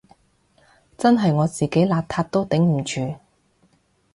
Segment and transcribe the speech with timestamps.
[0.97, 3.19] 真係我自己邋遢都頂唔住